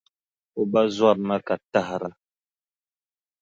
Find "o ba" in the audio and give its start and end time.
0.59-0.81